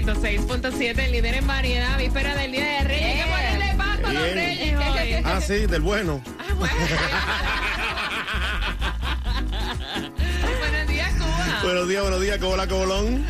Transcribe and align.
106.7, 0.00 0.98
el 1.04 1.12
líder 1.12 1.34
en 1.34 1.46
variedad, 1.46 1.98
víspera 1.98 2.34
del 2.34 2.50
Día 2.50 2.64
de 2.64 2.80
Reyes. 2.84 3.04
Hay 3.04 3.18
que 3.18 3.24
ponerle 3.30 3.74
pato 3.76 4.06
a 4.06 4.12
los. 4.14 4.22
Reyes 4.22 4.74
hoy. 4.74 5.14
Ah, 5.22 5.38
sí, 5.46 5.66
del 5.66 5.82
bueno. 5.82 6.22
Ah, 6.38 6.54
bueno. 6.54 6.74
Buenos 10.60 10.88
días, 10.88 11.12
Cuba. 11.12 11.60
Buenos 11.62 11.88
días, 11.88 12.02
buenos 12.02 12.20
días, 12.22 12.38
¿cómo 12.38 12.56
la 12.56 12.66
cobolón? 12.66 13.26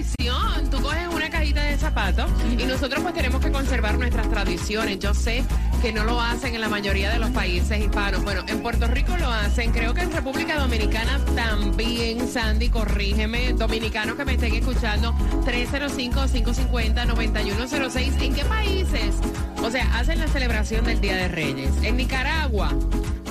Tradición. 0.00 0.70
Tú 0.70 0.80
coges 0.80 1.08
una 1.08 1.28
cajita 1.30 1.62
de 1.62 1.76
zapatos 1.76 2.30
y 2.58 2.64
nosotros 2.64 3.02
pues 3.02 3.14
tenemos 3.14 3.44
que 3.44 3.50
conservar 3.50 3.98
nuestras 3.98 4.30
tradiciones. 4.30 4.98
Yo 4.98 5.12
sé 5.14 5.44
que 5.82 5.92
no 5.92 6.04
lo 6.04 6.20
hacen 6.20 6.54
en 6.54 6.60
la 6.60 6.68
mayoría 6.68 7.10
de 7.10 7.18
los 7.18 7.30
países 7.30 7.80
hispanos. 7.80 8.22
Bueno, 8.22 8.44
en 8.46 8.60
Puerto 8.60 8.86
Rico 8.86 9.16
lo 9.16 9.28
hacen. 9.28 9.72
Creo 9.72 9.92
que 9.94 10.02
en 10.02 10.12
República 10.12 10.56
Dominicana 10.58 11.18
también, 11.34 12.28
Sandy, 12.28 12.68
corrígeme. 12.68 13.54
Dominicanos 13.54 14.16
que 14.16 14.24
me 14.24 14.34
estén 14.34 14.54
escuchando, 14.54 15.12
305-550-9106. 15.44 18.22
¿En 18.22 18.34
qué 18.34 18.44
países? 18.44 19.16
O 19.62 19.70
sea, 19.70 19.98
hacen 19.98 20.20
la 20.20 20.28
celebración 20.28 20.84
del 20.84 21.00
Día 21.00 21.16
de 21.16 21.26
Reyes. 21.28 21.72
En 21.82 21.96
Nicaragua. 21.96 22.72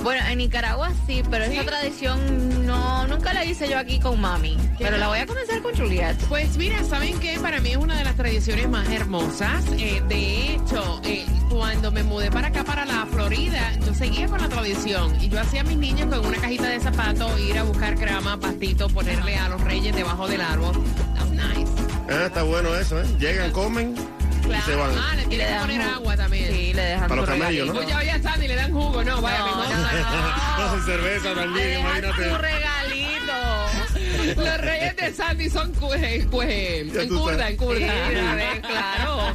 Bueno, 0.02 0.26
en 0.26 0.38
Nicaragua 0.38 0.90
sí, 1.06 1.22
pero 1.30 1.44
¿Sí? 1.46 1.52
esa 1.52 1.64
tradición 1.64 2.66
no 2.66 3.06
nunca 3.06 3.34
la 3.34 3.44
hice 3.44 3.68
yo 3.68 3.78
aquí 3.78 4.00
con 4.00 4.20
mami. 4.20 4.56
Pero 4.78 4.96
la 4.96 5.08
voy 5.08 5.18
a 5.18 5.26
comenzar 5.26 5.60
con 5.60 5.76
Juliet. 5.76 6.16
Pues 6.28 6.56
mira, 6.56 6.82
¿saben 6.84 7.18
qué? 7.20 7.38
Para 7.38 7.60
mí 7.60 7.70
es 7.70 7.76
una 7.76 7.96
de 7.98 8.04
las 8.04 8.16
tradiciones 8.16 8.68
más 8.68 8.88
hermosas. 8.88 9.64
Eh, 9.78 10.02
de 10.08 10.54
hecho, 10.54 11.00
eh, 11.04 11.26
cuando 11.50 11.92
me 11.92 12.02
mudé 12.02 12.30
para 12.30 12.48
acá, 12.48 12.64
para 12.64 12.86
la 12.86 13.04
Florida, 13.06 13.72
yo 13.84 13.94
seguía 13.94 14.26
con 14.26 14.40
la 14.40 14.48
tradición. 14.48 15.14
Y 15.20 15.28
yo 15.28 15.38
hacía 15.40 15.60
a 15.60 15.64
mis 15.64 15.76
niños 15.76 16.08
con 16.08 16.24
una 16.24 16.38
cajita 16.38 16.68
de 16.68 16.80
zapatos, 16.80 17.38
ir 17.38 17.58
a 17.58 17.64
buscar 17.64 17.94
grama, 17.96 18.38
pastito, 18.40 18.88
ponerle 18.88 19.36
a 19.36 19.50
los 19.50 19.60
reyes 19.60 19.94
debajo 19.94 20.26
del 20.26 20.40
árbol. 20.40 20.82
That's 21.14 21.30
nice. 21.30 21.72
Ah, 22.08 22.26
está 22.26 22.42
bueno 22.42 22.74
eso, 22.74 23.00
¿eh? 23.02 23.06
Llegan, 23.18 23.52
comen 23.52 23.94
y 24.58 24.60
se 24.62 24.74
van. 24.76 24.90
Ah, 24.98 25.14
le 25.16 25.22
Y 25.22 25.26
tienes 25.26 25.46
le 25.48 25.54
que 25.54 25.60
poner 25.60 25.80
jugo. 25.82 25.94
agua 25.96 26.16
también. 26.16 26.46
Sí, 26.52 26.72
le 26.74 26.82
dejan 26.82 27.08
Para 27.08 27.20
los 27.20 27.30
camellos. 27.30 27.66
¿no? 27.68 27.74
Pues 27.74 27.88
ya 27.88 28.22
Sandy, 28.22 28.48
le 28.48 28.54
dan 28.56 28.72
jugo. 28.72 29.04
No, 29.04 29.20
vaya, 29.22 29.38
No, 29.38 30.76
No, 30.76 30.84
cerveza 30.86 31.34
también, 31.34 31.54
Le 31.54 31.66
dejan 31.76 31.82
su 31.82 31.98
imagínate. 31.98 32.28
Los 34.36 34.60
reyes 34.60 34.96
de 34.96 35.14
Sandy 35.14 35.50
son 35.50 35.72
cue, 35.74 36.26
cue- 36.30 36.92
Ya 36.92 37.02
en 37.02 37.08
sabes. 37.08 37.50
en 37.50 37.56
curda. 37.56 37.78
Sí, 37.78 38.16
a 38.16 38.34
ver, 38.34 38.60
claro. 38.62 39.34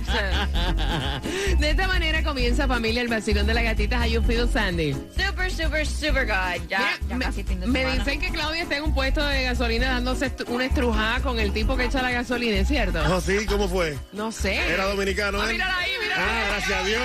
De 1.60 1.70
esta 1.72 1.88
manera 1.88 2.24
comienza 2.24 2.68
familia 2.68 3.02
el 3.02 3.08
vacilón 3.08 3.48
de 3.48 3.54
la 3.54 3.62
gatita. 3.62 4.00
How 4.00 4.06
you 4.08 4.22
feel, 4.24 4.50
Sandy? 4.50 4.94
Super, 5.18 5.52
super, 5.52 5.86
super 5.88 6.26
good. 6.26 6.68
Ya, 6.70 6.80
Mira, 6.80 6.98
ya 7.10 7.16
me, 7.18 7.26
casi 7.26 7.44
fin 7.44 7.60
de 7.60 7.68
me 7.68 7.86
dicen 7.98 8.20
que 8.20 8.30
Claudia 8.30 8.64
está 8.64 8.78
en 8.78 8.84
un 8.84 8.94
puesto 8.94 9.26
de 9.26 9.44
gasolina 9.44 9.88
dándose 9.90 10.32
una 10.48 10.66
estrujada 10.66 11.20
con 11.22 11.40
el 11.40 11.52
tipo 11.54 11.76
que 11.78 11.86
echa 11.86 12.02
la 12.02 12.12
gasolina, 12.12 12.58
¿es 12.58 12.68
cierto? 12.68 13.04
No, 13.08 13.22
sí, 13.22 13.46
¿cómo 13.48 13.68
fue? 13.68 13.98
No 14.12 14.32
sé. 14.32 14.56
Era 14.58 14.86
dominicano, 14.86 15.42
Ah, 15.42 15.50
¿eh? 15.50 15.54
mírala 15.54 15.78
ahí, 15.78 15.92
mírala 16.02 16.22
Ah, 16.24 16.40
ahí. 16.42 16.48
gracias 16.52 16.80
a 16.80 16.84
Dios. 16.86 17.02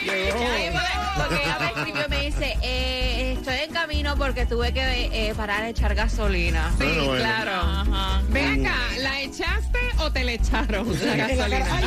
Porque- 0.00 1.42
ella 1.44 1.58
me 1.60 1.66
escribió 1.66 2.06
y 2.06 2.08
me 2.08 2.20
dice, 2.26 2.56
eh, 2.62 3.34
estoy 3.36 3.54
en 3.56 3.72
camino 3.72 4.16
porque 4.16 4.46
tuve 4.46 4.72
que 4.72 5.10
eh, 5.12 5.34
parar 5.34 5.62
a 5.64 5.68
echar 5.68 5.94
gasolina. 5.94 6.70
Sí, 6.78 6.84
Bueno, 6.84 7.04
bueno. 7.06 7.22
claro. 7.24 7.52
Ajá. 7.60 8.22
Ven 8.28 8.66
acá, 8.66 8.76
¿la 8.98 9.20
echaste 9.20 9.78
o 9.98 10.10
te 10.10 10.24
le 10.24 10.34
echaron 10.34 10.86
la 11.06 11.16
gasolina? 11.16 11.66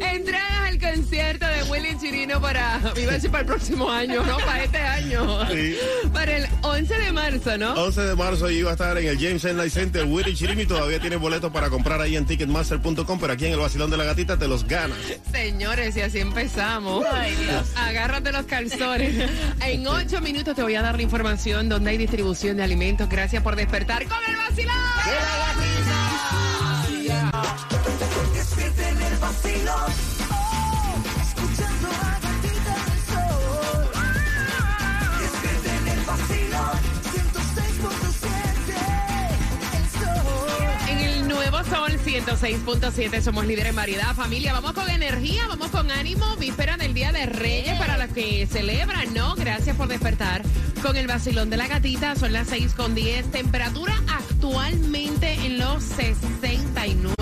Entradas 0.00 0.50
al 0.50 0.53
concierto 0.84 1.46
de 1.46 1.62
Willy 1.64 1.98
Chirino 1.98 2.40
para, 2.40 2.80
iba 2.96 3.12
a 3.12 3.14
decir 3.14 3.30
para 3.30 3.40
el 3.40 3.46
próximo 3.46 3.90
año, 3.90 4.22
no, 4.24 4.36
para 4.38 4.64
este 4.64 4.78
año. 4.78 5.46
Sí. 5.48 5.76
Para 6.12 6.36
el 6.36 6.48
11 6.62 6.94
de 6.94 7.12
marzo, 7.12 7.58
¿no? 7.58 7.72
11 7.74 8.00
de 8.02 8.14
marzo 8.14 8.50
iba 8.50 8.70
a 8.70 8.72
estar 8.72 8.96
en 8.98 9.06
el 9.06 9.18
James 9.18 9.44
Enlight 9.44 9.72
Center 9.72 10.04
Willy 10.04 10.34
Chirino 10.34 10.60
y 10.60 10.66
todavía 10.66 11.00
tiene 11.00 11.16
boletos 11.16 11.50
para 11.52 11.70
comprar 11.70 12.00
ahí 12.00 12.16
en 12.16 12.26
Ticketmaster.com, 12.26 13.18
pero 13.18 13.32
aquí 13.32 13.46
en 13.46 13.52
el 13.52 13.58
vacilón 13.58 13.90
de 13.90 13.96
la 13.96 14.04
gatita 14.04 14.36
te 14.36 14.48
los 14.48 14.66
ganas. 14.66 14.98
Señores, 15.32 15.96
y 15.96 16.00
así 16.02 16.20
empezamos. 16.20 17.04
Ay, 17.10 17.34
Dios. 17.36 17.72
Agárrate 17.76 18.32
los 18.32 18.46
calzones. 18.46 19.30
En 19.60 19.86
ocho 19.86 20.20
minutos 20.20 20.54
te 20.54 20.62
voy 20.62 20.74
a 20.74 20.82
dar 20.82 20.96
la 20.96 21.02
información 21.02 21.68
donde 21.68 21.90
hay 21.90 21.98
distribución 21.98 22.56
de 22.56 22.62
alimentos. 22.62 23.08
Gracias 23.08 23.42
por 23.42 23.56
despertar 23.56 24.04
con 24.06 24.18
el 24.28 24.36
vacilón. 24.36 25.73
106.7 42.04 43.22
somos 43.22 43.46
líderes 43.46 43.70
en 43.70 43.76
variedad. 43.76 44.14
Familia, 44.14 44.52
vamos 44.52 44.72
con 44.72 44.90
energía, 44.90 45.46
vamos 45.48 45.70
con 45.70 45.90
ánimo. 45.90 46.36
Víspera 46.36 46.76
del 46.76 46.92
Día 46.92 47.12
de 47.12 47.24
Reyes 47.24 47.78
para 47.78 47.96
los 47.96 48.08
que 48.14 48.46
celebran, 48.46 49.14
¿no? 49.14 49.34
Gracias 49.34 49.74
por 49.74 49.88
despertar 49.88 50.42
con 50.82 50.96
el 50.96 51.06
vacilón 51.06 51.48
de 51.48 51.56
la 51.56 51.66
gatita. 51.66 52.14
Son 52.14 52.32
las 52.32 52.48
6 52.48 52.74
con 52.74 52.94
10. 52.94 53.30
Temperatura 53.30 53.94
actualmente 54.06 55.32
en 55.32 55.58
los 55.58 55.82
69 55.82 57.13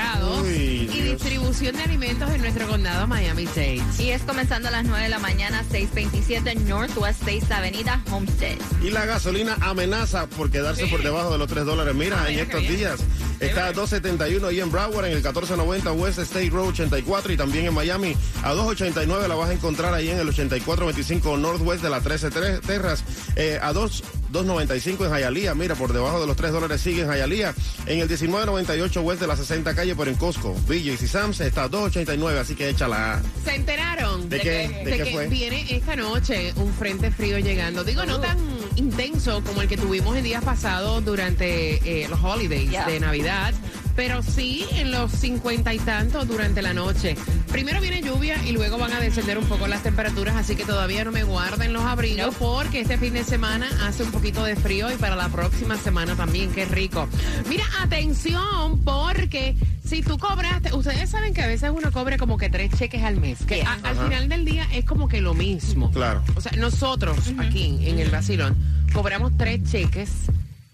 grados. 0.00 0.40
Uy, 0.42 0.48
y 0.54 0.86
Dios. 0.86 1.04
distribución 1.22 1.76
de 1.76 1.82
alimentos 1.82 2.30
en 2.30 2.40
nuestro 2.40 2.66
condado 2.68 3.06
Miami-Dade. 3.06 3.82
Y 3.98 4.10
es 4.10 4.22
comenzando 4.22 4.68
a 4.68 4.70
las 4.70 4.84
9 4.84 5.04
de 5.04 5.08
la 5.10 5.18
mañana, 5.18 5.62
627 5.70 6.54
Northwest 6.66 7.22
6 7.24 7.50
Avenida 7.50 8.02
Homestead. 8.10 8.56
Y 8.82 8.90
la 8.90 9.04
gasolina 9.04 9.56
amenaza 9.60 10.26
por 10.26 10.50
quedarse 10.50 10.84
Sí. 10.84 10.90
por 10.90 11.02
debajo 11.02 11.30
de 11.32 11.38
los 11.38 11.48
3 11.48 11.64
dólares. 11.64 11.94
Mira, 11.94 12.22
Ah, 12.22 12.30
en 12.30 12.38
estos 12.40 12.60
días 12.62 13.00
está 13.40 13.66
a 13.68 13.72
2.71 13.72 14.46
ahí 14.48 14.60
en 14.60 14.70
Broward, 14.70 15.06
en 15.06 15.12
el 15.12 15.18
1490 15.22 15.92
West 15.92 16.18
State 16.18 16.50
Road 16.50 16.68
84 16.68 17.32
y 17.32 17.36
también 17.36 17.66
en 17.66 17.74
Miami 17.74 18.16
a 18.42 18.52
2.89 18.52 19.28
la 19.28 19.34
vas 19.34 19.50
a 19.50 19.52
encontrar 19.54 19.94
ahí 19.94 20.08
en 20.10 20.18
el 20.18 20.28
8425 20.28 21.36
Northwest 21.36 21.82
de 21.82 21.90
la 21.90 22.00
13 22.00 22.30
Ter- 22.30 22.60
Terras. 22.60 23.04
Eh, 23.36 23.58
a 23.62 23.72
2 23.72 24.02
2.95 24.32 25.06
en 25.06 25.12
Hialeah, 25.12 25.54
mira, 25.54 25.74
por 25.74 25.92
debajo 25.92 26.20
de 26.20 26.26
los 26.26 26.36
3 26.36 26.52
dólares 26.52 26.80
sigue 26.80 27.02
en 27.02 27.10
Hialeah. 27.10 27.54
En 27.86 28.00
el 28.00 28.08
1998 28.08 29.02
West 29.02 29.20
de 29.20 29.26
la 29.26 29.36
60 29.36 29.74
calle, 29.74 29.94
pero 29.96 30.10
en 30.10 30.16
Costco, 30.16 30.54
BJ's 30.66 31.02
y 31.02 31.08
Sam's 31.08 31.40
está 31.40 31.64
a 31.64 31.70
2.89, 31.70 32.38
así 32.38 32.54
que 32.54 32.68
échala. 32.68 33.20
¿Se 33.44 33.54
enteraron? 33.54 34.28
¿De 34.28 34.40
qué? 34.40 34.82
¿De 34.84 34.96
qué 34.96 35.04
que 35.04 35.12
fue? 35.12 35.26
viene 35.28 35.66
esta 35.70 35.96
noche 35.96 36.52
un 36.56 36.72
frente 36.72 37.10
frío 37.10 37.38
llegando. 37.38 37.84
Digo, 37.84 38.04
no 38.04 38.20
tan 38.20 38.38
intenso 38.76 39.42
como 39.44 39.62
el 39.62 39.68
que 39.68 39.76
tuvimos 39.76 40.16
en 40.16 40.24
días 40.24 40.44
pasados 40.44 41.04
durante 41.04 42.02
eh, 42.02 42.08
los 42.08 42.22
holidays 42.22 42.86
de 42.86 43.00
Navidad, 43.00 43.54
pero 43.96 44.22
sí 44.22 44.64
en 44.72 44.90
los 44.90 45.10
cincuenta 45.12 45.74
y 45.74 45.78
tantos 45.78 46.26
durante 46.28 46.62
la 46.62 46.72
noche. 46.74 47.16
Primero 47.50 47.80
viene 47.80 48.00
lluvia 48.02 48.36
y 48.46 48.52
luego 48.52 48.78
van 48.78 48.92
a 48.92 49.00
descender 49.00 49.36
un 49.38 49.44
poco 49.46 49.66
las 49.66 49.82
temperaturas, 49.82 50.36
así 50.36 50.54
que 50.56 50.64
todavía 50.64 51.04
no 51.04 51.12
me 51.12 51.24
guarden 51.24 51.72
los 51.72 51.82
abrigos 51.84 52.34
porque 52.38 52.80
este 52.80 52.96
fin 52.98 53.12
de 53.12 53.24
semana 53.24 53.68
hace 53.86 54.02
un 54.04 54.10
poquito 54.12 54.44
de 54.44 54.56
frío 54.56 54.90
y 54.92 54.96
para 54.96 55.16
la 55.16 55.28
próxima 55.28 55.76
semana 55.76 56.14
también, 56.16 56.50
qué 56.52 56.64
rico. 56.64 57.08
Mira, 57.48 57.64
atención, 57.82 58.80
porque 58.84 59.56
si 59.84 60.02
tú 60.02 60.18
cobraste, 60.18 60.72
ustedes 60.74 61.10
saben 61.10 61.34
que 61.34 61.42
a 61.42 61.46
veces 61.46 61.70
uno 61.74 61.90
cobra 61.92 62.16
como 62.18 62.38
que 62.38 62.48
tres 62.48 62.70
cheques 62.76 63.02
al 63.02 63.16
mes, 63.20 63.38
que 63.46 63.62
a- 63.62 63.78
al 63.82 63.96
final 63.96 64.28
del 64.28 64.44
día 64.44 64.66
es 64.72 64.84
como 64.84 65.08
que 65.08 65.20
lo 65.20 65.34
mismo. 65.34 65.90
Claro. 65.90 66.22
O 66.36 66.40
sea, 66.40 66.52
nosotros 66.52 67.18
aquí 67.38 67.78
en 67.82 67.98
el 67.98 68.10
Basilón 68.10 68.56
cobramos 68.92 69.32
tres 69.36 69.62
cheques 69.70 70.10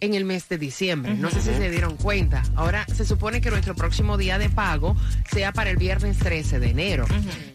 en 0.00 0.14
el 0.14 0.24
mes 0.24 0.48
de 0.48 0.58
diciembre. 0.58 1.14
No 1.14 1.30
sé 1.30 1.40
si 1.40 1.54
se 1.54 1.70
dieron 1.70 1.96
cuenta. 1.96 2.42
Ahora 2.54 2.86
se 2.94 3.04
supone 3.04 3.40
que 3.40 3.50
nuestro 3.50 3.74
próximo 3.74 4.16
día 4.16 4.38
de 4.38 4.50
pago 4.50 4.96
sea 5.30 5.52
para 5.52 5.70
el 5.70 5.76
viernes 5.76 6.18
13 6.18 6.60
de 6.60 6.70
enero. 6.70 7.06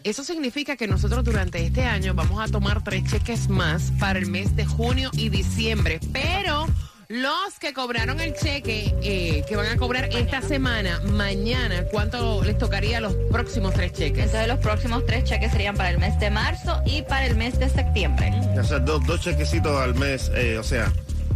Eso 0.04 0.24
significa 0.24 0.76
que 0.76 0.86
nosotros 0.88 1.24
durante 1.24 1.64
este 1.64 1.84
año 1.84 2.14
vamos 2.14 2.40
a 2.40 2.50
tomar 2.50 2.82
tres 2.82 3.04
cheques 3.04 3.48
más 3.48 3.92
para 3.98 4.18
el 4.18 4.26
mes 4.26 4.56
de 4.56 4.64
junio 4.64 5.10
y 5.12 5.28
diciembre. 5.28 6.00
Pero 6.12 6.66
los 7.08 7.58
que 7.60 7.74
cobraron 7.74 8.20
el 8.20 8.34
cheque, 8.34 8.94
eh, 9.02 9.44
que 9.46 9.54
van 9.54 9.66
a 9.66 9.76
cobrar 9.76 10.08
esta 10.12 10.40
semana, 10.40 10.98
mañana, 11.00 11.84
¿cuánto 11.90 12.42
les 12.42 12.56
tocaría 12.56 13.00
los 13.00 13.14
próximos 13.30 13.74
tres 13.74 13.92
cheques? 13.92 14.24
Entonces 14.24 14.48
los 14.48 14.58
próximos 14.60 15.04
tres 15.06 15.24
cheques 15.24 15.52
serían 15.52 15.76
para 15.76 15.90
el 15.90 15.98
mes 15.98 16.18
de 16.18 16.30
marzo 16.30 16.80
y 16.86 17.02
para 17.02 17.26
el 17.26 17.36
mes 17.36 17.58
de 17.58 17.68
septiembre. 17.68 18.32
O 18.58 18.64
sea, 18.64 18.78
dos, 18.78 19.04
dos 19.06 19.20
chequecitos 19.20 19.78
al 19.78 19.94
mes, 19.94 20.32
eh, 20.34 20.56
o 20.58 20.64
sea, 20.64 20.90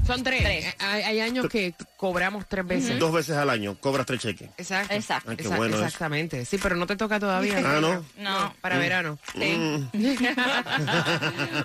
Son 0.07 0.23
tres. 0.23 0.43
Tres. 0.43 0.65
Eh, 0.67 0.75
Hay, 0.81 1.03
hay 1.03 1.21
años 1.21 1.47
que 1.49 1.75
cobramos 1.97 2.47
tres 2.49 2.67
veces. 2.67 2.99
Dos 2.99 3.13
veces 3.13 3.37
al 3.37 3.51
año 3.51 3.77
cobras 3.81 4.07
tres 4.07 4.21
cheques. 4.21 4.49
Exacto. 4.57 4.95
Exacto. 4.95 5.31
Ay, 5.31 5.37
qué 5.37 5.45
Exact- 5.45 5.57
bueno 5.57 5.77
eso. 5.77 5.85
Exactamente. 5.85 6.45
Sí, 6.45 6.59
pero 6.63 6.77
no 6.77 6.87
te 6.87 6.97
toca 6.97 7.19
todavía. 7.21 7.59
Ah, 7.65 7.79
¿no? 7.81 8.05
No. 8.19 8.55
Para 8.61 8.79
verano. 8.79 9.19
Mm. 9.35 9.77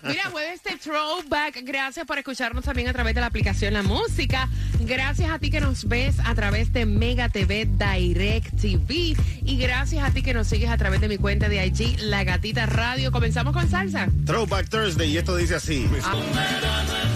Mira, 0.04 0.24
jueves 0.32 0.64
de 0.64 0.78
Throwback. 0.78 1.60
Gracias 1.64 2.06
por 2.06 2.18
escucharnos 2.18 2.64
también 2.64 2.88
a 2.88 2.94
través 2.94 3.14
de 3.16 3.22
la 3.22 3.28
aplicación 3.28 3.74
La 3.74 3.84
Música. 3.84 4.50
Gracias 4.80 5.30
a 5.30 5.40
ti 5.40 5.50
que 5.52 5.62
nos 5.62 5.88
ves 5.88 6.16
a 6.24 6.34
través 6.36 6.72
de 6.74 6.86
Mega 6.86 7.30
TV 7.30 7.66
Direct 7.66 8.60
TV. 8.60 9.16
Y 9.44 9.58
gracias 9.58 10.04
a 10.04 10.12
ti 10.12 10.22
que 10.24 10.34
nos 10.34 10.48
sigues 10.48 10.70
a 10.70 10.78
través 10.78 11.02
de 11.02 11.08
mi 11.08 11.18
cuenta 11.18 11.50
de 11.50 11.66
IG, 11.66 12.00
La 12.02 12.24
Gatita 12.24 12.66
Radio. 12.66 13.12
Comenzamos 13.12 13.54
con 13.54 13.70
salsa. 13.70 14.08
Throwback 14.26 14.70
Thursday 14.70 15.12
y 15.12 15.18
esto 15.18 15.36
dice 15.36 15.56
así. 15.56 15.88
Súmale. 16.02 17.11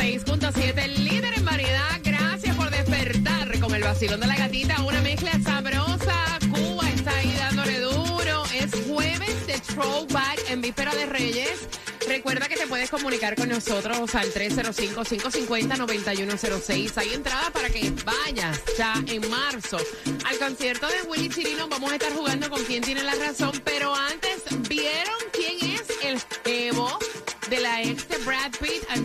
106.7, 0.00 0.96
líder 0.96 1.34
en 1.36 1.44
variedad. 1.44 2.00
Gracias 2.02 2.56
por 2.56 2.70
despertar 2.70 3.60
con 3.60 3.74
el 3.74 3.82
vacilón 3.82 4.20
de 4.20 4.28
la 4.28 4.34
gatita. 4.34 4.80
Una 4.82 5.02
mezcla 5.02 5.32
sabrosa. 5.44 6.38
Cuba 6.50 6.88
está 6.88 7.14
ahí 7.18 7.34
dándole 7.36 7.80
duro. 7.80 8.44
Es 8.54 8.70
jueves 8.88 9.46
de 9.46 9.58
Throwback 9.58 10.48
en 10.48 10.62
víspera 10.62 10.94
de 10.94 11.04
Reyes. 11.04 11.68
Recuerda 12.08 12.48
que 12.48 12.56
te 12.56 12.66
puedes 12.66 12.88
comunicar 12.88 13.36
con 13.36 13.50
nosotros 13.50 14.14
al 14.14 14.32
305-550-9106. 14.32 16.96
Hay 16.96 17.12
entrada 17.12 17.50
para 17.50 17.68
que 17.68 17.92
vayas 18.04 18.58
ya 18.78 18.94
en 19.06 19.28
marzo 19.28 19.76
al 20.24 20.38
concierto 20.38 20.88
de 20.88 21.02
Willy 21.02 21.28
Chirino. 21.28 21.68
Vamos 21.68 21.92
a 21.92 21.96
estar 21.96 22.14
jugando 22.14 22.48
con 22.48 22.64
quién 22.64 22.82
tiene 22.82 23.02
la 23.02 23.16
razón. 23.16 23.52
Pero 23.64 23.94
antes, 23.94 24.44
¿vieron 24.66 25.09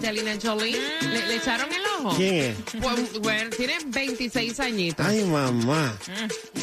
Angelina 0.05 0.37
Jolie? 0.39 0.77
¿Le, 1.01 1.27
le 1.27 1.35
echaron 1.37 1.67
el 1.73 1.81
ojo? 1.97 2.15
¿Quién 2.15 2.35
es? 2.35 2.57
Pues, 2.79 3.19
bueno, 3.19 3.49
tiene 3.49 3.77
26 3.87 4.59
añitos. 4.59 5.03
Ay, 5.03 5.23
mamá. 5.23 5.97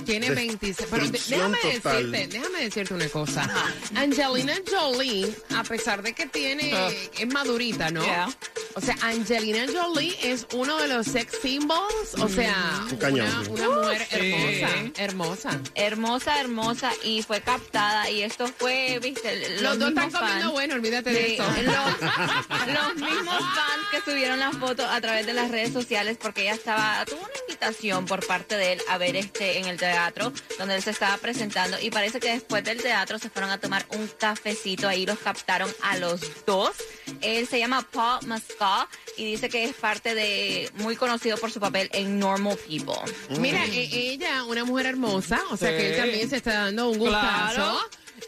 Tiene 0.05 0.31
26. 0.31 0.89
Pero 0.89 1.09
déjame 1.09 1.59
total. 1.59 2.13
decirte, 2.13 2.39
déjame 2.39 2.59
decirte 2.65 2.95
una 2.95 3.09
cosa. 3.09 3.51
Angelina 3.97 4.55
Jolie, 4.71 5.35
a 5.57 5.65
pesar 5.65 6.03
de 6.05 6.13
que 6.13 6.27
tiene, 6.27 6.73
es 7.19 7.27
madurita, 7.27 7.91
¿no? 7.91 8.05
Yeah. 8.05 8.29
O 8.75 8.81
sea, 8.81 8.97
Angelina 9.03 9.67
Jolie 9.73 10.17
es 10.23 10.47
uno 10.55 10.77
de 10.79 10.89
los 10.89 11.07
sex 11.07 11.39
symbols. 11.43 12.15
O 12.21 12.29
sea, 12.29 12.55
Un 12.91 12.97
cañón, 12.97 13.27
una, 13.29 13.45
sí. 13.45 13.51
una 13.51 13.69
mujer 13.71 14.07
sí. 14.11 14.17
hermosa, 14.17 14.93
hermosa. 14.97 15.61
Hermosa, 15.75 16.41
hermosa 16.41 16.93
y 17.05 17.23
fue 17.23 17.41
captada 17.41 18.09
y 18.11 18.23
esto 18.23 18.47
fue, 18.59 18.99
viste, 19.03 19.61
Los, 19.61 19.79
dos 19.79 19.89
están 19.91 20.05
mismos 20.07 20.21
comiendo 20.21 20.43
fans- 20.45 20.53
bueno, 20.53 20.75
olvídate 20.75 21.11
de 21.11 21.27
Sí, 21.27 21.33
eso. 21.35 21.45
los, 21.45 22.73
los 22.75 22.95
mismos 22.97 23.39
fans 23.39 23.85
que 23.91 24.11
subieron 24.11 24.39
la 24.39 24.53
foto 24.53 24.87
a 24.89 25.01
través 25.01 25.27
de 25.27 25.33
las 25.35 25.51
redes 25.51 25.73
sociales 25.73 26.17
porque 26.21 26.43
ella 26.43 26.55
estaba 26.55 27.05
tuvo 27.05 27.21
una 27.21 27.29
invitación 27.67 28.07
por 28.07 28.27
parte 28.27 28.57
de 28.57 28.73
él 28.73 28.83
a 28.89 28.99
ver 28.99 29.15
este 29.17 29.59
en 29.59 29.67
el 29.67 29.79
teatro 29.79 30.33
donde 30.59 30.75
él 30.75 30.83
se 30.83 30.91
estaba 30.91 31.17
presentando 31.19 31.79
y 31.81 31.91
parece 31.91 32.19
que 32.19 32.33
después 32.33 32.65
del 32.65 32.83
teatro 32.83 33.19
se 33.21 33.31
fueron 33.31 33.51
a 33.51 33.59
tomar 33.59 33.87
un 33.91 34.09
cafecito 34.19 34.89
ahí 34.89 35.07
los 35.07 35.19
captaron 35.19 35.73
a 35.83 35.97
los 35.97 36.21
dos 36.45 36.71
él 37.21 37.47
se 37.47 37.61
llama 37.61 37.87
Paul 37.93 38.27
Mescal 38.27 38.87
y 39.17 39.27
dice 39.33 39.49
que 39.49 39.65
es 39.65 39.75
parte 39.75 40.15
de 40.17 40.71
muy 40.75 40.97
conocido 40.97 41.37
por 41.39 41.53
su 41.53 41.61
papel 41.61 41.89
en 41.93 42.19
Normal 42.19 42.59
People 42.69 42.95
Mira, 43.39 43.65
e- 43.67 44.11
ella, 44.13 44.43
una 44.45 44.65
mujer 44.65 44.87
hermosa, 44.87 45.41
o 45.51 45.57
sea 45.57 45.71
que 45.71 45.91
él 45.93 45.97
también 45.97 46.29
se 46.29 46.37
está 46.37 46.65
dando 46.65 46.91
un 46.91 46.99
gustazo. 46.99 47.55
Claro. 47.55 47.79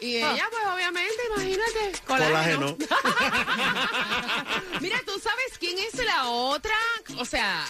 Y 0.01 0.17
Ah. 0.21 0.33
ella, 0.33 0.45
pues 0.51 0.63
obviamente, 0.73 1.13
imagínate, 1.33 1.91
colágeno. 2.05 2.77
Colágeno. 2.77 2.77
Mira, 4.81 5.01
¿tú 5.05 5.13
sabes 5.19 5.57
quién 5.59 5.77
es 5.79 5.93
la 6.03 6.27
otra? 6.27 6.75
O 7.17 7.25
sea, 7.25 7.65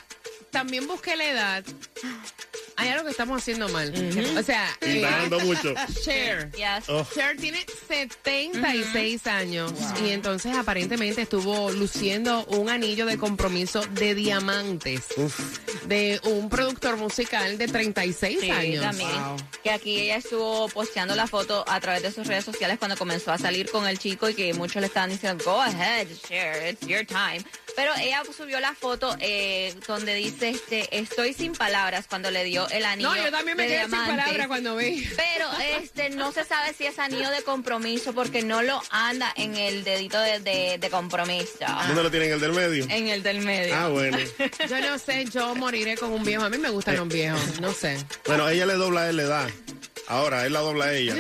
también 0.56 0.88
busqué 0.88 1.18
la 1.18 1.30
edad. 1.30 1.66
Hay 2.77 2.89
algo 2.89 3.06
que 3.06 3.12
estamos 3.12 3.42
haciendo 3.42 3.69
mal. 3.69 3.94
O 4.38 4.44
sea, 4.44 4.68
eh, 4.81 5.01
dando 5.01 5.39
mucho. 5.42 5.74
Cher. 6.04 6.51
Yes. 6.51 6.89
Oh. 6.89 7.07
Cher 7.13 7.38
tiene 7.38 7.66
76 7.88 9.27
años 9.27 9.72
y 10.04 10.10
entonces 10.10 10.56
aparentemente 10.56 11.22
estuvo 11.22 11.72
luciendo 11.72 12.44
un 12.45 12.69
anillo 12.69 13.06
de 13.06 13.18
compromiso 13.18 13.81
de 13.92 14.16
diamantes 14.16 15.04
Uf. 15.18 15.39
de 15.88 16.19
un 16.24 16.50
productor 16.50 16.98
musical 16.98 17.57
de 17.57 17.68
36 17.68 18.39
Sí, 18.42 18.50
años. 18.50 18.81
también. 18.83 19.10
Que 19.63 19.71
aquí 19.71 20.00
ella 20.01 20.18
estuvo 20.18 20.68
posteando 20.69 21.16
la 21.16 21.28
foto 21.28 21.63
a 21.68 21.80
través 21.80 22.04
de 22.04 22.12
sus 22.12 22.28
redes 22.28 22.44
sociales 22.45 22.78
cuando 22.78 22.98
comenzó 22.98 23.31
a 23.31 23.38
salir 23.38 23.69
con 23.71 23.88
el 23.88 24.00
chico 24.00 24.30
y 24.30 24.33
que 24.36 24.54
muchos 24.54 24.81
le 24.81 24.88
estaban 24.88 25.10
diciendo, 25.10 25.44
go 25.45 25.62
ahead, 25.62 26.07
share, 26.28 26.69
it's 26.71 26.86
your 26.86 27.06
time. 27.06 27.44
Pero 27.75 27.92
ella 28.00 28.21
subió 28.36 28.60
la 28.60 28.74
foto 28.74 29.16
eh, 29.19 29.74
donde 29.88 30.13
dice, 30.16 30.50
este, 30.50 30.98
estoy 30.98 31.33
sin 31.33 31.51
palabras 31.54 32.06
cuando 32.07 32.31
le 32.31 32.44
dio 32.45 32.65
el 32.70 32.86
anillo. 32.86 33.10
No, 33.14 33.16
yo 33.24 33.32
también 33.32 33.58
me 33.58 33.64
de 33.64 33.70
quedé 33.70 33.82
sin 33.84 33.92
palabras 33.92 34.48
cuando 34.48 34.76
vi. 34.76 35.08
Pero 35.16 35.50
este 35.82 36.10
no 36.12 36.32
se 36.32 36.44
sabe 36.44 36.74
si 36.74 36.86
es 36.86 36.98
anillo 37.00 37.30
de 37.32 37.42
compromiso 37.44 38.14
porque 38.14 38.42
no 38.44 38.62
lo 38.62 38.82
anda 38.90 39.32
en 39.36 39.56
el 39.56 39.84
dedito 39.84 40.20
de, 40.20 40.40
de- 40.40 40.78
de 40.80 40.90
compromiso. 40.90 41.46
¿Dónde 41.88 42.04
lo 42.04 42.12
tienen? 42.12 42.32
¿El 42.34 42.40
del 42.40 42.52
medio? 42.54 42.86
En 42.90 43.08
el 43.08 43.24
del 43.24 43.40
medio. 43.42 43.76
Ah, 43.76 43.88
bueno. 43.90 44.18
Yo 44.70 44.80
no 44.82 44.98
sé, 45.00 45.26
yo 45.26 45.56
moriré 45.56 45.98
con 45.98 46.12
un 46.12 46.24
viejo. 46.24 46.44
A 46.44 46.50
mí 46.50 46.58
me 46.58 46.70
gustan 46.70 46.96
los 46.98 47.08
viejos, 47.08 47.60
no 47.62 47.74
sé. 47.74 47.98
Bueno, 48.26 48.48
ella 48.50 48.66
le 48.66 48.74
dobla 48.76 49.10
él, 49.10 49.18
le 49.18 49.24
da. 49.26 49.48
Ahora, 50.07 50.46
él 50.46 50.54
la 50.54 50.60
dobla 50.60 50.86
a 50.86 50.94
ella. 50.94 51.16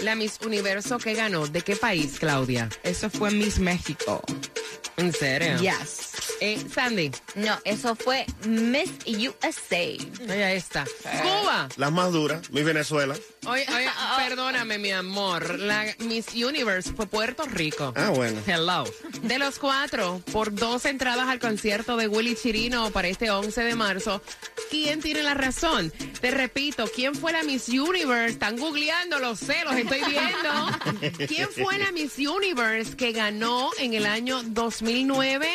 la 0.00 0.14
Miss 0.14 0.38
Universo 0.44 0.98
que 0.98 1.14
ganó? 1.14 1.46
¿De 1.46 1.62
qué 1.62 1.76
país, 1.76 2.18
Claudia? 2.18 2.68
Eso 2.82 3.08
fue 3.08 3.30
Miss 3.30 3.58
México. 3.58 4.22
¿En 4.98 5.10
serio? 5.10 5.56
Yes. 5.60 6.03
Eh, 6.46 6.62
Sandy, 6.74 7.10
No, 7.36 7.58
eso 7.64 7.96
fue 7.96 8.26
Miss 8.46 8.90
USA. 9.06 9.96
allá 10.28 10.52
está. 10.52 10.84
Cuba. 11.22 11.70
Las 11.78 11.90
más 11.90 12.12
duras, 12.12 12.50
mi 12.50 12.62
Venezuela. 12.62 13.14
Oye, 13.46 13.64
oye, 13.74 13.88
perdóname, 14.18 14.76
mi 14.78 14.90
amor. 14.90 15.58
La 15.58 15.86
Miss 16.00 16.34
Universe 16.34 16.92
fue 16.92 17.06
Puerto 17.06 17.44
Rico. 17.46 17.94
Ah, 17.96 18.10
bueno. 18.10 18.42
Hello. 18.46 18.84
De 19.22 19.38
los 19.38 19.58
cuatro, 19.58 20.20
por 20.32 20.54
dos 20.54 20.84
entradas 20.84 21.28
al 21.28 21.38
concierto 21.38 21.96
de 21.96 22.08
Willy 22.08 22.36
Chirino 22.36 22.90
para 22.90 23.08
este 23.08 23.30
11 23.30 23.62
de 23.62 23.74
marzo, 23.74 24.20
¿quién 24.70 25.00
tiene 25.00 25.22
la 25.22 25.32
razón? 25.32 25.90
Te 26.20 26.30
repito, 26.30 26.84
¿quién 26.94 27.14
fue 27.14 27.32
la 27.32 27.42
Miss 27.42 27.70
Universe? 27.70 28.32
Están 28.34 28.58
googleando, 28.58 29.18
los 29.18 29.38
sé, 29.38 29.64
los 29.64 29.76
estoy 29.76 30.00
viendo. 30.06 31.26
¿Quién 31.26 31.48
fue 31.48 31.78
la 31.78 31.90
Miss 31.92 32.18
Universe 32.18 32.96
que 32.96 33.12
ganó 33.12 33.70
en 33.78 33.94
el 33.94 34.04
año 34.04 34.42
2009? 34.42 35.48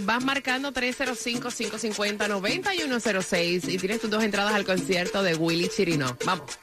Vas 0.00 0.24
marcando 0.24 0.72
305-550-9106 0.72 3.68
y 3.68 3.78
tienes 3.78 4.00
tus 4.00 4.10
dos 4.10 4.22
entradas 4.22 4.54
al 4.54 4.64
concierto 4.64 5.22
de 5.22 5.34
Willy 5.34 5.68
Chirino. 5.68 6.16
Vamos. 6.24 6.58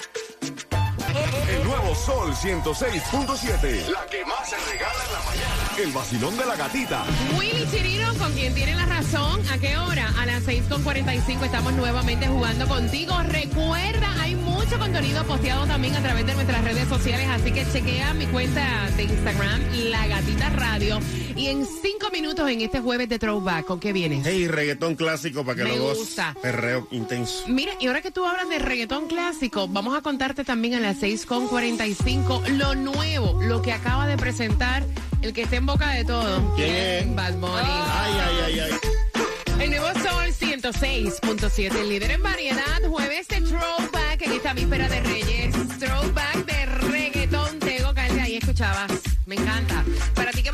El 1.49 1.63
nuevo 1.63 1.95
Sol 1.95 2.33
106.7. 2.33 3.87
La 3.89 4.05
que 4.07 4.25
más 4.25 4.49
se 4.49 4.57
regala 4.71 5.05
en 5.05 5.13
la 5.13 5.19
mañana. 5.19 5.69
El 5.77 5.91
vacilón 5.91 6.35
de 6.37 6.45
la 6.45 6.55
gatita. 6.55 7.05
Willy 7.37 7.67
Chirino, 7.71 7.92
con 8.23 8.31
quien 8.33 8.53
tiene 8.55 8.73
la 8.75 8.85
razón. 8.85 9.41
¿A 9.51 9.57
qué 9.57 9.75
hora? 9.77 10.07
A 10.17 10.25
las 10.25 10.45
6.45 10.47 11.43
estamos 11.43 11.73
nuevamente 11.73 12.25
jugando 12.27 12.65
contigo. 12.69 13.13
Recuerda, 13.27 14.21
hay 14.21 14.35
mucho 14.35 14.79
contenido 14.79 15.25
posteado 15.25 15.65
también 15.65 15.93
a 15.95 16.01
través 16.01 16.25
de 16.25 16.33
nuestras 16.33 16.63
redes 16.63 16.87
sociales, 16.87 17.27
así 17.29 17.51
que 17.51 17.65
chequea 17.69 18.13
mi 18.13 18.25
cuenta 18.27 18.89
de 18.95 19.03
Instagram, 19.03 19.61
La 19.91 20.07
Gatita 20.07 20.49
Radio. 20.51 20.99
Y 21.35 21.47
en 21.47 21.65
cinco 21.65 22.11
minutos 22.13 22.49
en 22.49 22.61
este 22.61 22.79
jueves 22.79 23.09
de 23.09 23.19
Throwback, 23.19 23.65
¿con 23.65 23.81
qué 23.81 23.91
vienes? 23.91 24.25
Hey, 24.25 24.47
reggaetón 24.47 24.95
clásico 24.95 25.43
para 25.43 25.57
que 25.57 25.63
Me 25.65 25.75
lo 25.75 25.83
goces. 25.83 25.97
gusta. 25.99 26.33
Perreo 26.41 26.87
intenso. 26.91 27.43
Mira, 27.47 27.73
y 27.81 27.87
ahora 27.87 28.01
que 28.01 28.11
tú 28.11 28.23
hablas 28.25 28.47
de 28.47 28.59
reggaetón 28.59 29.07
clásico, 29.07 29.67
vamos 29.67 29.97
a 29.97 30.01
contarte 30.01 30.45
también 30.45 30.75
a 30.75 30.79
las 30.79 31.01
6.45 31.01 32.47
lo 32.51 32.73
nuevo, 32.75 33.41
lo 33.41 33.61
que 33.61 33.73
acaba 33.73 34.07
de 34.07 34.15
presentar 34.15 34.85
el 35.23 35.31
que 35.31 35.43
está 35.43 35.55
en 35.55 35.65
boca 35.65 35.89
de 35.91 36.03
todo. 36.03 36.53
¿Quién 36.55 36.75
es? 36.75 37.15
Bad 37.15 37.33
Bunny. 37.35 37.55
Ay, 37.55 38.13
ay, 38.19 38.35
ay, 38.45 38.59
ay. 38.59 39.63
El 39.63 39.69
nuevo 39.69 39.87
Sol 39.99 40.25
106.7, 40.27 41.75
el 41.79 41.89
líder 41.89 42.11
en 42.11 42.21
variedad, 42.21 42.81
jueves 42.89 43.27
de 43.29 43.41
Throwback 43.41 44.21
en 44.21 44.31
esta 44.33 44.53
víspera 44.53 44.89
de 44.89 44.99
Reyes. 44.99 45.22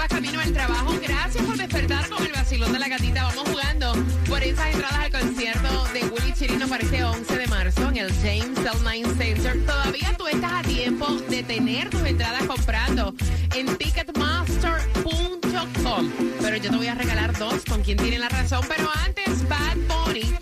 Camino 0.09 0.41
al 0.41 0.51
trabajo, 0.51 0.93
gracias 1.01 1.45
por 1.45 1.55
despertar 1.55 2.09
con 2.09 2.25
el 2.25 2.31
vacilón 2.31 2.73
de 2.73 2.79
la 2.79 2.87
gatita. 2.87 3.23
Vamos 3.23 3.47
jugando 3.47 3.93
por 4.27 4.43
esas 4.43 4.73
entradas 4.73 4.97
al 4.97 5.11
concierto 5.11 5.87
de 5.93 6.05
Willy 6.05 6.33
Chirino 6.33 6.67
para 6.67 6.83
este 6.83 7.03
11 7.03 7.37
de 7.37 7.47
marzo 7.47 7.89
en 7.89 7.97
el 7.97 8.11
James 8.15 8.59
L9 8.59 9.17
Center. 9.17 9.65
Todavía 9.65 10.15
tú 10.17 10.27
estás 10.27 10.51
a 10.51 10.61
tiempo 10.63 11.07
de 11.29 11.43
tener 11.43 11.89
tus 11.89 12.01
entradas 12.01 12.43
comprando 12.43 13.13
en 13.55 13.77
ticketmaster.com. 13.77 16.11
Pero 16.41 16.57
yo 16.57 16.71
te 16.71 16.75
voy 16.75 16.87
a 16.87 16.95
regalar 16.95 17.37
dos 17.37 17.63
con 17.65 17.83
quien 17.83 17.97
tiene 17.97 18.19
la 18.19 18.29
razón. 18.29 18.65
Pero 18.67 18.89
antes, 19.05 19.47
Bad 19.47 19.77
Bunny 19.87 20.33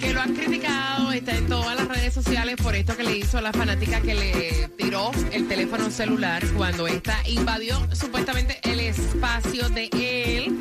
que 0.00 0.12
lo 0.12 0.20
han 0.20 0.34
criticado, 0.34 1.12
está 1.12 1.36
en 1.36 1.46
todas 1.46 1.76
las 1.76 1.85
sociales 2.14 2.56
por 2.56 2.74
esto 2.74 2.96
que 2.96 3.02
le 3.02 3.16
hizo 3.16 3.40
la 3.40 3.52
fanática 3.52 4.00
que 4.00 4.14
le 4.14 4.68
tiró 4.76 5.10
el 5.32 5.48
teléfono 5.48 5.90
celular 5.90 6.44
cuando 6.56 6.86
esta 6.86 7.16
invadió 7.28 7.76
supuestamente 7.94 8.58
el 8.62 8.80
espacio 8.80 9.68
de 9.70 9.88
él, 9.92 10.58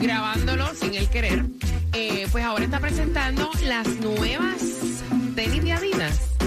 grabándolo 0.00 0.74
sin 0.74 0.94
él 0.94 1.08
querer. 1.08 1.44
Eh, 1.92 2.26
pues 2.30 2.44
ahora 2.44 2.64
está 2.64 2.80
presentando 2.80 3.50
las 3.64 3.86
nuevas 3.96 4.62
tenis 5.34 5.62
de 5.62 5.72
Adidas. 5.72 6.37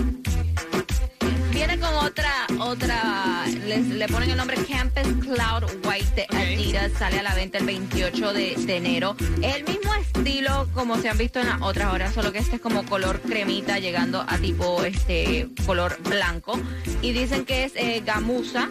Viene 1.61 1.77
con 1.79 1.93
otra, 1.93 2.31
otra, 2.57 3.45
les- 3.67 3.85
le 3.87 4.07
ponen 4.07 4.31
el 4.31 4.37
nombre 4.37 4.57
Campus 4.67 5.03
Cloud 5.23 5.85
White 5.85 6.25
de 6.27 6.35
Adidas, 6.35 6.91
sale 6.97 7.19
a 7.19 7.21
la 7.21 7.35
venta 7.35 7.59
el 7.59 7.65
28 7.67 8.33
de, 8.33 8.55
de 8.55 8.77
enero. 8.77 9.15
El 9.43 9.63
mismo 9.65 9.93
estilo 9.93 10.67
como 10.73 10.97
se 10.97 11.07
han 11.09 11.19
visto 11.19 11.39
en 11.39 11.45
las 11.49 11.61
otras 11.61 11.93
horas, 11.93 12.15
solo 12.15 12.31
que 12.31 12.39
este 12.39 12.55
es 12.55 12.61
como 12.63 12.83
color 12.83 13.21
cremita, 13.21 13.77
llegando 13.77 14.25
a 14.27 14.39
tipo 14.39 14.83
este 14.83 15.49
color 15.67 15.99
blanco. 16.01 16.59
Y 17.03 17.11
dicen 17.11 17.45
que 17.45 17.65
es 17.65 17.73
eh, 17.75 18.01
gamuza. 18.03 18.69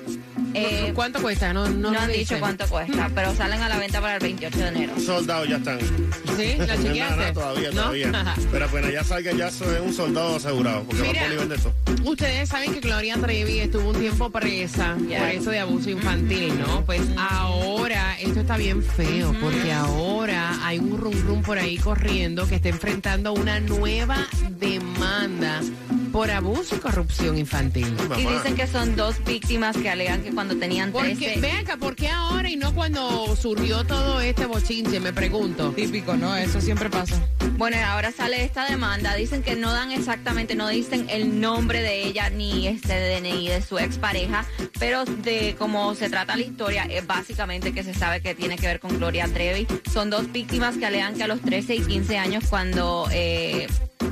Eh, 0.55 0.93
¿Cuánto 0.95 1.21
cuesta? 1.23 1.53
No, 1.53 1.69
no, 1.69 1.77
no, 1.77 1.91
lo 1.93 2.01
han 2.01 2.13
dicho 2.13 2.37
cuánto 2.41 2.67
cuesta, 2.67 3.11
pero 3.15 3.35
salen 3.35 3.61
a 3.63 3.69
la 3.69 3.79
venta 3.79 4.01
para 4.01 4.15
el 4.15 4.21
28 4.21 4.59
de 4.59 4.69
enero. 4.69 4.93
Soldados 5.01 5.49
ya 5.49 5.57
están. 5.57 5.79
Sí, 5.81 6.55
la 6.59 6.77
No, 6.77 6.83
chequeaste. 6.83 7.27
no, 7.27 7.33
todavía, 7.33 7.71
¿No? 7.71 7.77
todavía. 7.83 8.35
Pero 8.51 8.65
apenas 8.65 8.93
ya 8.93 9.05
salga, 9.05 9.33
ya 9.33 9.49
es 9.49 9.61
un 9.61 9.93
soldado 9.93 10.37
asegurado. 10.37 10.85
Porque 10.85 11.03
Mira. 11.03 11.23
va 11.39 11.45
de 11.47 11.55
eso. 11.55 11.73
Ustedes 12.05 12.49
saben 12.49 12.73
que 12.73 12.81
Gloria 12.81 13.17
Trevi 13.17 13.61
estuvo 13.61 13.91
un 13.91 13.99
tiempo 13.99 14.31
presa 14.31 14.97
Ya. 15.09 15.19
por 15.21 15.29
eso 15.29 15.51
de 15.51 15.59
abuso 15.61 15.91
infantil, 15.91 16.59
¿no? 16.59 16.85
Pues 16.85 17.03
ahora 17.17 18.19
esto 18.21 18.41
está 18.41 18.57
bien 18.57 18.83
feo 18.83 19.35
porque 19.41 19.73
ahora 19.73 20.59
hay 20.67 20.79
un 20.79 20.99
rum 20.99 21.15
rum 21.27 21.43
por 21.43 21.59
ahí 21.59 21.77
corriendo 21.77 22.47
que 22.49 22.57
está 22.57 22.69
enfrentando 22.71 23.33
una 23.33 23.61
nueva 23.61 24.27
demanda 24.51 25.61
por 26.13 26.31
abuso 26.31 26.77
y 26.77 26.79
corrupción 26.79 27.39
infantil. 27.39 27.97
Y 28.17 28.27
dicen 28.27 28.55
que 28.57 28.67
son 28.67 28.97
dos 28.97 29.23
víctimas 29.25 29.77
que 29.77 29.89
alegan 29.89 30.23
que 30.23 30.33
cuando 30.33 30.57
tenían 30.57 30.93
Porque, 30.93 31.15
13... 31.15 31.41
ven 31.41 31.57
acá, 31.57 31.77
¿por 31.77 31.95
qué 31.95 32.09
ahora 32.09 32.49
y 32.49 32.57
no 32.57 32.75
cuando 32.75 33.35
surgió 33.37 33.85
todo 33.85 34.21
este 34.21 34.47
bochinche? 34.47 35.01
Me 35.01 35.13
pregunto. 35.13 35.73
Típico, 35.73 36.17
¿no? 36.17 36.37
Eso 36.37 36.61
siempre 36.61 36.91
pasa. 36.91 37.21
Bueno, 37.57 37.77
ahora 37.85 38.11
sale 38.11 38.43
esta 38.45 38.65
demanda. 38.69 39.15
Dicen 39.15 39.43
que 39.43 39.55
no 39.55 39.73
dan 39.73 39.93
exactamente, 39.93 40.55
no 40.55 40.69
dicen 40.69 41.07
el 41.11 41.41
nombre 41.41 41.83
de 41.83 42.05
ella 42.05 42.31
ni 42.31 42.67
este 42.67 42.95
DNI 42.95 43.49
de 43.49 43.63
su 43.63 43.79
expareja, 43.79 44.47
pero 44.79 45.05
de 45.05 45.55
cómo 45.59 45.95
se 45.95 46.09
trata 46.09 46.37
la 46.37 46.43
historia, 46.43 46.85
es 46.85 47.07
básicamente 47.07 47.73
que 47.73 47.83
se 47.83 47.95
sabe 47.95 48.21
que 48.23 48.35
tiene 48.35 48.57
que 48.57 48.67
ver 48.67 48.81
con 48.81 48.97
Gloria 48.97 49.29
Trevi. 49.29 49.67
Son 49.93 50.11
dos 50.11 50.33
víctimas 50.33 50.77
que 50.77 50.87
alegan 50.87 51.15
que 51.15 51.25
a 51.25 51.29
los 51.29 51.41
13 51.41 51.77
y 51.77 51.81
15 51.83 52.19
años, 52.19 52.45
cuando 52.49 53.07
eh, 53.13 53.69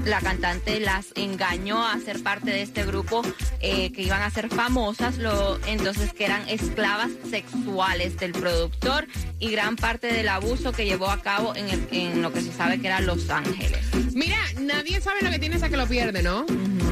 la 0.09 0.21
cantante 0.21 0.81
las 0.81 1.12
engañó 1.15 1.87
a 1.87 1.99
ser 1.99 2.23
parte 2.23 2.50
de 2.50 2.62
este 2.62 2.85
grupo, 2.85 3.23
eh, 3.61 3.93
que 3.93 4.03
iban 4.03 4.23
a 4.23 4.31
ser 4.31 4.49
famosas, 4.49 5.19
lo, 5.19 5.59
entonces 5.67 6.12
que 6.12 6.25
eran 6.25 6.49
esclavas 6.49 7.11
sexuales 7.29 8.17
del 8.17 8.33
productor 8.33 9.07
y 9.38 9.50
gran 9.50 9.77
parte 9.77 10.07
del 10.09 10.29
abuso 10.29 10.73
que 10.73 10.87
llevó 10.87 11.11
a 11.11 11.21
cabo 11.21 11.55
en, 11.55 11.88
en 11.91 12.23
lo 12.23 12.33
que 12.33 12.41
se 12.41 12.53
sabe 12.53 12.81
que 12.81 12.87
era 12.87 13.00
Los 13.00 13.31
Ángeles. 13.31 13.81
Mira, 14.18 14.37
nadie 14.60 15.00
sabe 15.00 15.22
lo 15.22 15.30
que 15.30 15.38
tiene 15.38 15.54
hasta 15.54 15.68
que 15.68 15.76
lo 15.76 15.87
pierde, 15.87 16.25
¿no? 16.25 16.44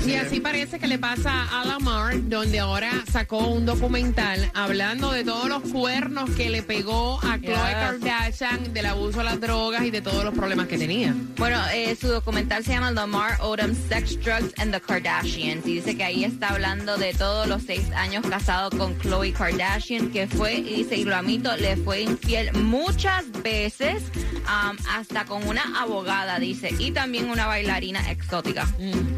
Y 0.07 0.15
así 0.15 0.39
parece 0.39 0.79
que 0.79 0.87
le 0.87 0.97
pasa 0.97 1.49
a 1.51 1.65
Lamar, 1.65 2.29
donde 2.29 2.61
ahora 2.61 2.93
sacó 3.11 3.49
un 3.49 3.67
documental 3.67 4.49
hablando 4.55 5.11
de 5.11 5.25
todos 5.25 5.49
los 5.49 5.63
cuernos 5.65 6.31
que 6.31 6.49
le 6.51 6.63
pegó 6.63 7.19
a 7.25 7.39
Khloe. 7.39 7.73
Kardashian, 7.73 8.73
del 8.73 8.87
abuso 8.87 9.21
a 9.21 9.25
las 9.25 9.41
drogas 9.41 9.83
y 9.83 9.91
de 9.91 10.01
todos 10.03 10.23
los 10.23 10.35
problemas 10.35 10.69
que 10.69 10.79
tenía. 10.79 11.17
Bueno, 11.37 11.61
eh, 11.75 11.97
su 12.01 12.07
documental 12.07 12.65
se 12.65 12.71
llama 12.71 12.93
Lamar 12.93 13.41
Odom, 13.41 13.75
Sex, 13.89 14.21
Drugs 14.23 14.55
and 14.59 14.73
the 14.73 14.81
Kardashians. 14.81 15.67
Y 15.67 15.75
dice 15.75 15.97
que 15.97 16.05
ahí 16.05 16.23
está 16.23 16.51
hablando 16.51 16.97
de 16.97 17.13
todos 17.13 17.49
los 17.49 17.65
seis 17.65 17.91
años 17.97 18.25
casado 18.25 18.71
con 18.71 18.95
Khloe 18.95 19.33
Kardashian, 19.33 20.13
que 20.13 20.29
fue, 20.29 20.55
y 20.55 20.85
dice, 20.85 20.97
y 20.97 21.05
lo 21.05 21.17
amito, 21.17 21.57
le 21.57 21.77
fue 21.77 22.03
infiel 22.03 22.53
muchas 22.53 23.25
veces, 23.43 24.05
um, 24.47 24.77
hasta 24.91 25.25
con 25.25 25.47
una 25.47 25.81
abogada, 25.81 26.39
dice, 26.39 26.71
y 26.79 26.91
también 26.93 27.29
una 27.31 27.47
bailarina 27.47 28.11
exótica. 28.11 28.67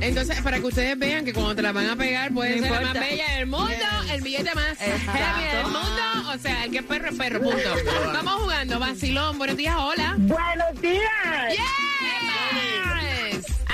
Entonces, 0.00 0.40
para 0.42 0.58
que 0.58 0.66
ustedes 0.66 0.98
vean 0.98 1.24
que 1.24 1.32
cuando 1.32 1.54
te 1.54 1.62
la 1.62 1.72
van 1.72 1.86
a 1.86 1.96
pegar, 1.96 2.32
puede 2.32 2.56
No 2.56 2.62
ser 2.62 2.72
la 2.72 2.80
más 2.80 2.94
bella 2.94 3.34
del 3.36 3.46
mundo, 3.46 3.74
el 4.10 4.20
billete 4.22 4.54
más 4.54 4.78
heavy 4.78 5.56
del 5.56 5.64
mundo, 5.64 6.32
o 6.34 6.38
sea, 6.38 6.64
el 6.64 6.70
que 6.70 6.78
es 6.78 6.84
perro 6.84 7.10
es 7.10 7.16
perro, 7.16 7.40
punto. 7.40 7.74
Vamos 8.12 8.34
jugando, 8.42 8.78
vacilón, 8.78 9.38
buenos 9.38 9.56
días, 9.56 9.74
hola. 9.78 10.14
Buenos 10.18 10.80
días. 10.80 11.50
Yes! 11.50 11.58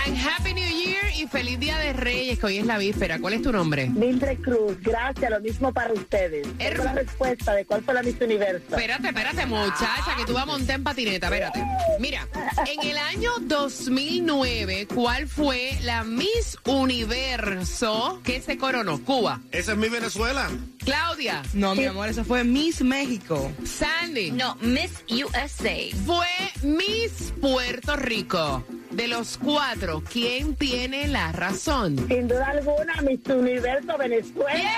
And 0.06 0.16
Happy 0.16 0.52
New 0.52 0.68
Year 0.68 0.83
y 1.18 1.26
feliz 1.26 1.58
Día 1.60 1.78
de 1.78 1.92
Reyes, 1.92 2.38
que 2.38 2.46
hoy 2.46 2.58
es 2.58 2.66
la 2.66 2.78
víspera. 2.78 3.18
¿Cuál 3.18 3.34
es 3.34 3.42
tu 3.42 3.52
nombre? 3.52 3.86
Mildred 3.88 4.38
Cruz, 4.40 4.76
gracias, 4.80 5.30
lo 5.30 5.40
mismo 5.40 5.72
para 5.72 5.92
ustedes. 5.92 6.46
Her- 6.58 6.70
Tengo 6.72 6.84
la 6.84 6.92
respuesta 6.94 7.54
de 7.54 7.64
cuál 7.64 7.82
fue 7.84 7.94
la 7.94 8.02
Miss 8.02 8.16
Universo. 8.20 8.64
Espérate, 8.70 9.08
espérate, 9.08 9.46
muchacha, 9.46 10.16
que 10.16 10.24
tú 10.26 10.32
vas 10.34 10.42
a 10.42 10.46
montar 10.46 10.76
en 10.76 10.84
patineta, 10.84 11.26
espérate. 11.26 11.64
Mira, 12.00 12.26
en 12.66 12.88
el 12.88 12.98
año 12.98 13.30
2009, 13.40 14.86
¿cuál 14.94 15.28
fue 15.28 15.78
la 15.82 16.04
Miss 16.04 16.58
Universo 16.64 18.20
que 18.24 18.40
se 18.40 18.56
coronó? 18.58 19.02
Cuba. 19.04 19.40
Esa 19.52 19.72
es 19.72 19.78
mi 19.78 19.88
Venezuela. 19.88 20.48
Claudia, 20.84 21.42
No, 21.54 21.74
mi 21.74 21.84
amor, 21.86 22.08
eso 22.08 22.24
fue 22.24 22.44
Miss 22.44 22.82
México. 22.82 23.52
Sandy, 23.64 24.30
No, 24.32 24.56
Miss 24.60 24.90
USA. 25.10 25.76
fue 26.04 26.26
Miss 26.62 27.32
Puerto 27.40 27.96
Rico. 27.96 28.64
De 28.94 29.08
los 29.08 29.38
cuatro, 29.38 30.02
¿quién 30.10 30.54
tiene 30.54 31.08
la 31.08 31.32
razón? 31.32 31.96
Sin 32.08 32.28
duda 32.28 32.46
alguna, 32.50 32.94
Miss 33.02 33.26
Universo 33.28 33.98
Venezuela. 33.98 34.70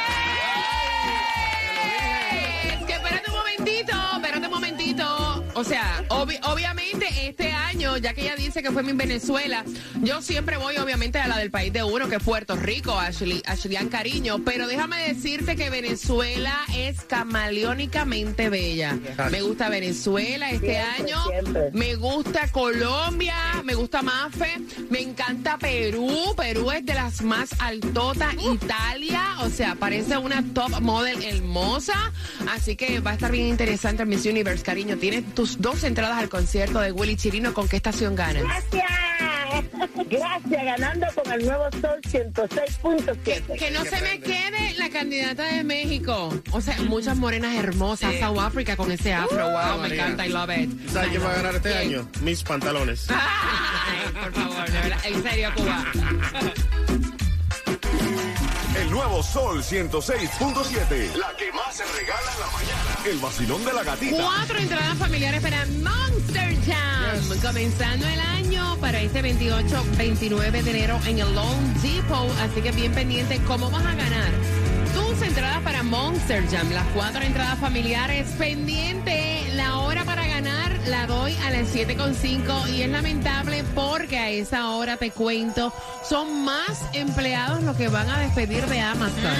Es 2.64 2.84
que 2.86 2.92
espérate 2.94 3.30
un 3.30 3.36
momentito, 3.36 3.92
espérate 4.16 4.46
un 4.46 4.52
momentito. 4.52 5.44
O 5.54 5.64
sea, 5.64 6.02
obvi- 6.08 6.40
obviamente 6.46 7.06
este 7.28 7.45
ya 7.98 8.14
que 8.14 8.22
ella 8.22 8.36
dice 8.36 8.62
que 8.62 8.70
fue 8.70 8.82
mi 8.82 8.92
Venezuela, 8.92 9.64
yo 10.02 10.22
siempre 10.22 10.56
voy 10.56 10.76
obviamente 10.76 11.18
a 11.18 11.28
la 11.28 11.38
del 11.38 11.50
país 11.50 11.72
de 11.72 11.82
uno, 11.82 12.08
que 12.08 12.16
es 12.16 12.22
Puerto 12.22 12.56
Rico, 12.56 12.98
Ashley, 12.98 13.42
Ashley 13.46 13.76
Cariño. 13.88 14.42
Pero 14.44 14.66
déjame 14.66 15.08
decirte 15.08 15.56
que 15.56 15.70
Venezuela 15.70 16.56
es 16.74 17.00
camaleónicamente 17.02 18.48
bella. 18.48 18.98
Me 19.30 19.42
gusta 19.42 19.68
Venezuela 19.68 20.50
este 20.50 20.72
Siempre, 20.74 21.12
año. 21.12 21.24
siempre. 21.26 21.70
Me 21.72 21.94
gusta 21.96 22.48
Colombia, 22.50 23.34
me 23.64 23.74
gusta 23.74 24.02
Mafe, 24.02 24.58
me 24.90 25.00
encanta 25.00 25.58
Perú. 25.58 26.34
Perú 26.36 26.70
es 26.70 26.84
de 26.84 26.94
las 26.94 27.22
más 27.22 27.50
altotas. 27.58 28.34
Italia, 28.34 29.36
o 29.40 29.50
sea, 29.50 29.74
parece 29.74 30.16
una 30.16 30.42
top 30.54 30.80
model 30.80 31.22
hermosa. 31.22 32.12
Así 32.50 32.76
que 32.76 33.00
va 33.00 33.12
a 33.12 33.14
estar 33.14 33.30
bien 33.30 33.46
interesante 33.46 34.02
el 34.02 34.08
Miss 34.08 34.24
Universe, 34.26 34.64
cariño. 34.64 34.96
Tienes 34.96 35.34
tus 35.34 35.60
dos 35.60 35.84
entradas 35.84 36.18
al 36.18 36.28
concierto 36.28 36.80
de 36.80 36.92
Willy 36.92 37.16
Chirino. 37.16 37.52
¿Con 37.54 37.68
qué 37.68 37.76
estación 37.90 38.16
ganas? 38.16 38.42
Gracias. 38.42 38.90
Gracias, 40.10 40.64
ganando 40.64 41.06
con 41.14 41.32
el 41.32 41.46
nuevo 41.46 41.64
Sol 41.80 42.00
106.7. 42.02 43.58
Que 43.58 43.70
no 43.70 43.84
se 43.84 44.00
me 44.00 44.20
quede 44.20 44.74
la 44.76 44.90
candidata 44.90 45.44
de 45.44 45.62
México. 45.62 46.32
O 46.50 46.60
sea, 46.60 46.76
muchas 46.82 47.16
morenas 47.16 47.54
hermosas. 47.54 48.16
South 48.18 48.40
Africa 48.40 48.76
con 48.76 48.90
ese 48.90 49.14
afro. 49.14 49.50
wow, 49.50 49.80
me 49.80 49.94
encanta. 49.94 50.26
I 50.26 50.30
love 50.30 50.50
it. 50.50 50.90
¿Sabes 50.90 51.10
quién 51.10 51.22
va 51.22 51.30
a 51.30 51.36
ganar 51.36 51.54
este 51.54 51.68
¿Quién? 51.68 51.80
año? 51.80 52.10
Mis 52.22 52.42
pantalones. 52.42 53.06
Ay, 53.08 54.12
por 54.12 54.32
favor, 54.32 54.66
de 54.70 54.80
verdad. 54.80 54.98
En 55.04 55.22
serio, 55.22 55.52
Cuba. 55.54 55.84
El 58.80 58.90
nuevo 58.90 59.22
Sol 59.22 59.62
106.7. 59.62 61.14
La 61.16 61.34
que 61.36 61.50
más 61.52 61.74
se 61.74 61.84
regala 61.84 62.32
en 62.34 62.40
la 62.40 62.46
mañana. 62.52 62.98
El 63.06 63.18
vacilón 63.18 63.64
de 63.64 63.72
la 63.72 63.82
gatita. 63.82 64.16
Cuatro 64.22 64.58
entradas 64.58 64.98
familiares 64.98 65.40
para 65.40 65.64
Monster 65.66 66.54
Jam. 66.66 67.40
Comenzando 67.40 68.06
el 68.06 68.20
año 68.20 68.76
para 68.78 69.00
este 69.00 69.22
28-29 69.22 70.50
de 70.62 70.70
enero 70.70 71.00
en 71.06 71.20
el 71.20 71.34
Lone 71.34 71.74
Depot. 71.82 72.30
Así 72.40 72.60
que 72.60 72.70
bien 72.72 72.92
pendiente 72.92 73.40
cómo 73.46 73.70
vas 73.70 73.86
a 73.86 73.94
ganar. 73.94 74.30
Tus 74.92 75.22
entradas 75.26 75.62
para 75.62 75.82
Monster 75.82 76.46
Jam, 76.50 76.70
las 76.70 76.86
cuatro 76.88 77.22
entradas 77.22 77.58
familiares 77.58 78.28
pendiente. 78.38 79.48
La 79.54 79.78
hora 79.78 80.04
para 80.04 80.25
la 80.86 81.06
doy 81.06 81.34
a 81.44 81.50
las 81.50 81.74
7.5 81.74 82.68
y 82.70 82.82
es 82.82 82.88
lamentable 82.88 83.64
porque 83.74 84.18
a 84.18 84.30
esa 84.30 84.70
hora 84.70 84.96
te 84.96 85.10
cuento, 85.10 85.72
son 86.08 86.44
más 86.44 86.82
empleados 86.92 87.62
los 87.62 87.76
que 87.76 87.88
van 87.88 88.08
a 88.08 88.20
despedir 88.20 88.66
de 88.66 88.80
Amazon. 88.80 89.34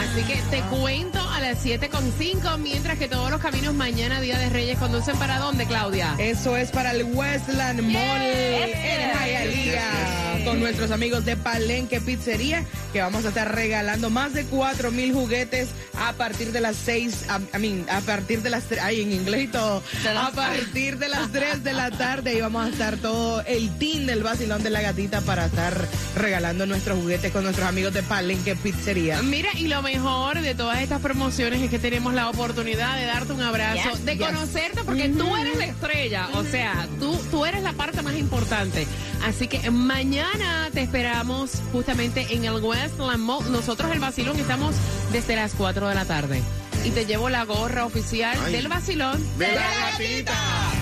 Así 0.00 0.22
que 0.24 0.40
te 0.50 0.60
cuento 0.62 1.20
a 1.20 1.40
las 1.40 1.64
7.5, 1.64 2.58
mientras 2.58 2.98
que 2.98 3.08
todos 3.08 3.30
los 3.30 3.40
caminos 3.40 3.74
mañana, 3.74 4.20
Día 4.20 4.38
de 4.38 4.50
Reyes, 4.50 4.78
conducen 4.78 5.16
para 5.16 5.38
dónde, 5.38 5.66
Claudia? 5.66 6.14
Eso 6.18 6.56
es 6.56 6.70
para 6.70 6.92
el 6.92 7.04
Westland 7.04 7.80
Mall 7.80 8.22
en 8.22 9.10
Hialeah 9.12 10.21
con 10.44 10.60
nuestros 10.60 10.90
amigos 10.90 11.24
de 11.24 11.36
Palenque 11.36 12.00
Pizzería 12.00 12.64
que 12.92 13.00
vamos 13.00 13.24
a 13.24 13.28
estar 13.28 13.54
regalando 13.54 14.10
más 14.10 14.34
de 14.34 14.44
4 14.44 14.90
mil 14.90 15.12
juguetes 15.12 15.68
a 15.94 16.12
partir 16.14 16.52
de 16.52 16.60
las 16.60 16.76
6, 16.76 17.26
a, 17.28 17.40
I 17.56 17.60
mean, 17.60 17.86
a 17.88 18.00
partir 18.00 18.42
de 18.42 18.50
las 18.50 18.64
3, 18.64 18.80
ay, 18.82 19.02
en 19.02 19.12
inglés 19.12 19.44
y 19.44 19.48
todo, 19.48 19.82
a 20.16 20.30
partir 20.30 20.98
de 20.98 21.08
las 21.08 21.30
3 21.30 21.32
de 21.41 21.41
la 21.82 21.90
tarde 21.90 22.34
y 22.34 22.40
vamos 22.40 22.64
a 22.64 22.68
estar 22.68 22.96
todo 22.98 23.42
el 23.44 23.68
team 23.78 24.06
del 24.06 24.22
vacilón 24.22 24.62
de 24.62 24.70
la 24.70 24.80
gatita 24.82 25.20
para 25.22 25.46
estar 25.46 25.74
regalando 26.14 26.64
nuestros 26.64 26.96
juguetes 26.96 27.32
con 27.32 27.42
nuestros 27.42 27.66
amigos 27.66 27.92
de 27.92 28.04
Palenque 28.04 28.54
Pizzería. 28.54 29.20
Mira, 29.22 29.48
y 29.56 29.66
lo 29.66 29.82
mejor 29.82 30.40
de 30.40 30.54
todas 30.54 30.80
estas 30.80 31.00
promociones 31.00 31.60
es 31.60 31.70
que 31.70 31.80
tenemos 31.80 32.14
la 32.14 32.28
oportunidad 32.28 32.96
de 32.96 33.06
darte 33.06 33.32
un 33.32 33.40
abrazo, 33.42 33.90
Yes, 33.90 34.04
de 34.04 34.16
yes. 34.16 34.26
conocerte, 34.26 34.84
porque 34.84 35.08
tú 35.08 35.36
eres 35.36 35.56
la 35.56 35.64
estrella, 35.64 36.28
o 36.34 36.44
sea, 36.44 36.86
tú, 37.00 37.18
tú 37.32 37.44
eres 37.44 37.64
la 37.64 37.72
parte 37.72 38.00
más 38.02 38.14
importante. 38.14 38.86
Así 39.24 39.48
que 39.48 39.68
mañana 39.72 40.68
te 40.72 40.82
esperamos 40.82 41.50
justamente 41.72 42.26
en 42.32 42.44
el 42.44 42.62
Westland 42.62 43.18
Mall. 43.18 43.50
Nosotros, 43.50 43.90
el 43.90 43.98
Vacilón, 43.98 44.38
estamos 44.38 44.76
desde 45.10 45.34
las 45.34 45.54
4 45.54 45.88
de 45.88 45.94
la 45.96 46.04
tarde. 46.04 46.40
Y 46.84 46.90
te 46.90 47.06
llevo 47.06 47.28
la 47.28 47.44
gorra 47.44 47.84
oficial 47.84 48.36
Ay. 48.44 48.52
del 48.52 48.66
Vacilón 48.68 49.20
¡De 49.38 49.48
la 49.52 49.62
gatita! 49.92 50.32